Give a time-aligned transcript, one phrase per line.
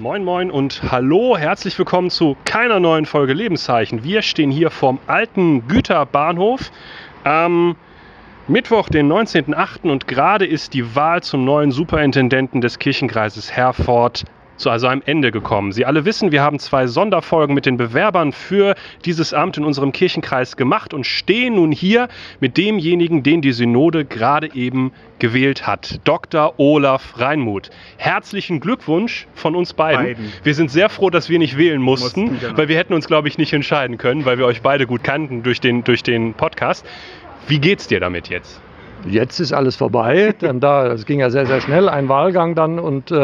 [0.00, 4.02] Moin Moin und hallo, herzlich willkommen zu keiner neuen Folge Lebenszeichen.
[4.02, 6.72] Wir stehen hier vorm alten Güterbahnhof
[7.22, 7.76] am
[8.48, 9.90] Mittwoch, den 19.08.
[9.90, 14.24] und gerade ist die Wahl zum neuen Superintendenten des Kirchenkreises Herford
[14.60, 15.72] zu also einem Ende gekommen.
[15.72, 18.74] Sie alle wissen, wir haben zwei Sonderfolgen mit den Bewerbern für
[19.04, 24.04] dieses Amt in unserem Kirchenkreis gemacht und stehen nun hier mit demjenigen, den die Synode
[24.04, 26.54] gerade eben gewählt hat, Dr.
[26.58, 27.70] Olaf Reinmuth.
[27.96, 30.04] Herzlichen Glückwunsch von uns beiden.
[30.04, 30.32] beiden.
[30.42, 32.58] Wir sind sehr froh, dass wir nicht wählen mussten, mussten genau.
[32.58, 35.42] weil wir hätten uns, glaube ich, nicht entscheiden können, weil wir euch beide gut kannten
[35.42, 36.86] durch den, durch den Podcast.
[37.48, 38.60] Wie geht's dir damit jetzt?
[39.08, 40.34] Jetzt ist alles vorbei.
[40.38, 43.14] Dann da, es ging ja sehr, sehr schnell, ein Wahlgang dann und äh,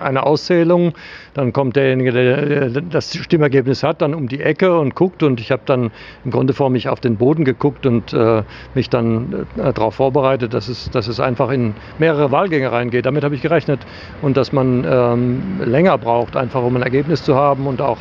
[0.00, 0.94] eine Auszählung.
[1.34, 5.22] Dann kommt derjenige, der das Stimmergebnis hat, dann um die Ecke und guckt.
[5.22, 5.90] Und ich habe dann
[6.24, 8.42] im Grunde vor mich auf den Boden geguckt und äh,
[8.74, 13.04] mich dann äh, darauf vorbereitet, dass es, dass es einfach in mehrere Wahlgänge reingeht.
[13.04, 13.80] Damit habe ich gerechnet.
[14.22, 17.98] Und dass man ähm, länger braucht, einfach um ein Ergebnis zu haben und auch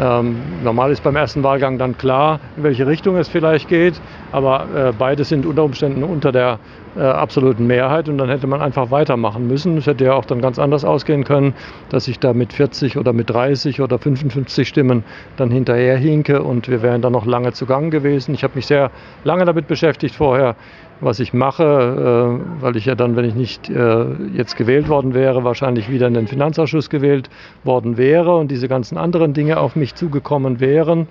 [0.00, 4.00] ähm, normal ist beim ersten Wahlgang dann klar, in welche Richtung es vielleicht geht,
[4.32, 6.58] aber äh, beide sind unter Umständen unter der
[6.96, 9.76] äh, absoluten Mehrheit und dann hätte man einfach weitermachen müssen.
[9.76, 11.54] Es hätte ja auch dann ganz anders ausgehen können,
[11.90, 15.04] dass ich da mit 40 oder mit 30 oder 55 Stimmen
[15.36, 18.34] dann hinterher hinke und wir wären dann noch lange zugange gewesen.
[18.34, 18.90] Ich habe mich sehr
[19.24, 20.56] lange damit beschäftigt vorher,
[21.00, 25.14] was ich mache, äh, weil ich ja dann, wenn ich nicht äh, jetzt gewählt worden
[25.14, 27.30] wäre, wahrscheinlich wieder in den Finanzausschuss gewählt
[27.64, 31.08] worden wäre und diese ganzen anderen Dinge auf mich zugekommen wären.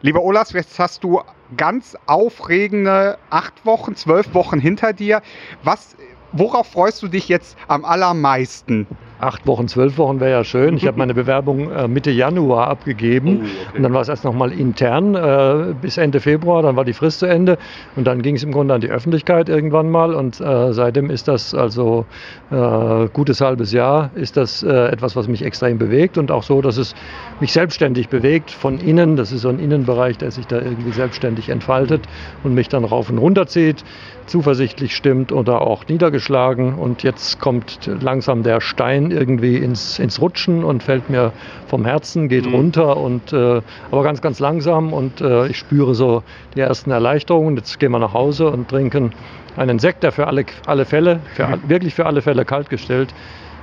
[0.00, 1.20] Lieber Olaf, jetzt hast du
[1.56, 5.22] ganz aufregende acht Wochen, zwölf Wochen hinter dir.
[5.62, 5.96] Was,
[6.32, 8.86] worauf freust du dich jetzt am allermeisten?
[9.22, 10.76] Acht Wochen, zwölf Wochen wäre ja schön.
[10.76, 13.76] Ich habe meine Bewerbung äh, Mitte Januar abgegeben oh, okay.
[13.76, 17.20] und dann war es erst nochmal intern äh, bis Ende Februar, dann war die Frist
[17.20, 17.56] zu Ende
[17.94, 21.28] und dann ging es im Grunde an die Öffentlichkeit irgendwann mal und äh, seitdem ist
[21.28, 22.04] das also
[22.50, 26.60] äh, gutes halbes Jahr, ist das äh, etwas, was mich extrem bewegt und auch so,
[26.60, 26.94] dass es
[27.40, 29.16] mich selbstständig bewegt von innen.
[29.16, 32.02] Das ist so ein Innenbereich, der sich da irgendwie selbstständig entfaltet
[32.42, 33.84] und mich dann rauf und runter zieht
[34.26, 36.74] zuversichtlich stimmt oder auch niedergeschlagen.
[36.74, 41.32] Und jetzt kommt langsam der Stein irgendwie ins, ins Rutschen und fällt mir
[41.68, 42.54] vom Herzen, geht mhm.
[42.54, 44.92] runter und äh, aber ganz, ganz langsam.
[44.92, 46.22] Und äh, ich spüre so
[46.54, 47.56] die ersten Erleichterungen.
[47.56, 49.12] Jetzt gehen wir nach Hause und trinken
[49.56, 51.68] einen Sekt, der für alle, alle Fälle, für, mhm.
[51.68, 53.14] wirklich für alle Fälle kalt gestellt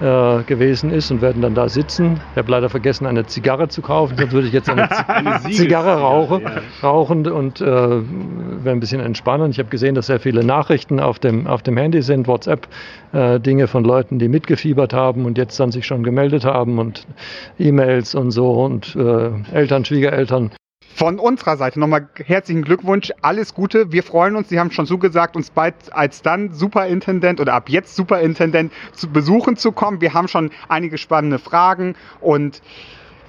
[0.00, 2.20] äh, gewesen ist und werden dann da sitzen.
[2.32, 6.00] Ich habe leider vergessen, eine Zigarre zu kaufen, sonst würde ich jetzt eine, eine Zigarre
[6.00, 6.50] rauche, ja.
[6.82, 9.50] rauchen und äh, werde ein bisschen entspannen.
[9.50, 13.66] Ich habe gesehen, dass sehr viele Nachrichten auf dem, auf dem Handy sind, WhatsApp-Dinge äh,
[13.66, 17.06] von Leuten, die mitgefiebert haben und jetzt dann sich schon gemeldet haben und
[17.58, 20.50] E-Mails und so und äh, Eltern, Schwiegereltern
[21.00, 23.90] von unserer Seite nochmal herzlichen Glückwunsch, alles Gute.
[23.90, 27.96] Wir freuen uns, Sie haben schon zugesagt, uns bald als dann Superintendent oder ab jetzt
[27.96, 30.02] Superintendent zu besuchen zu kommen.
[30.02, 32.60] Wir haben schon einige spannende Fragen und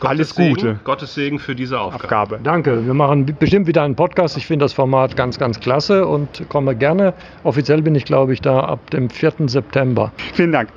[0.00, 0.60] Gottes alles Gute.
[0.60, 2.02] Segen, Gottes Segen für diese Aufgabe.
[2.02, 2.40] Aufgabe.
[2.42, 2.84] Danke.
[2.84, 4.36] Wir machen bestimmt wieder einen Podcast.
[4.36, 7.14] Ich finde das Format ganz, ganz klasse und komme gerne.
[7.44, 9.34] Offiziell bin ich, glaube ich, da ab dem 4.
[9.46, 10.10] September.
[10.34, 10.68] Vielen Dank.